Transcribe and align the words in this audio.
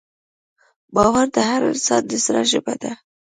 باور 0.95 1.27
د 1.35 1.37
هر 1.49 1.61
انسان 1.71 2.01
د 2.09 2.11
زړه 2.25 2.41
ژبه 2.51 2.73
ده. 2.81 2.91